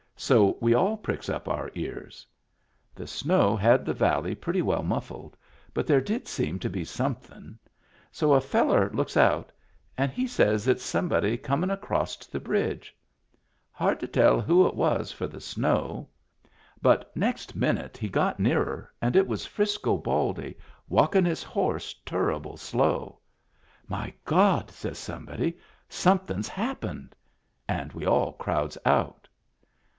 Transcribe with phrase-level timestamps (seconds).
[0.17, 2.25] So we all pricks up our ears.
[2.95, 5.35] The snow had the valley pretty well muffled,
[5.75, 7.57] but there did seem to be somethin*.
[8.11, 9.51] So a fellar looks out
[9.97, 12.95] and he says it's somebody comin' acrost the bridge.
[13.71, 16.09] Hard to tell who it was for the snow.
[16.81, 20.55] But next minute he got nearer, and it was Frisco Baldy,
[20.87, 23.19] walkin' his horse turrable slow."
[23.87, 25.57] My God!" says somebody,"
[26.03, 27.11] somethin's hap pened."
[27.67, 29.27] And we all crowds out.